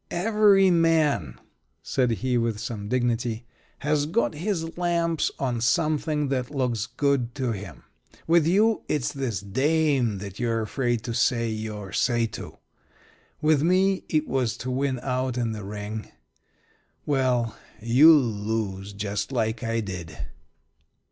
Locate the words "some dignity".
2.59-3.45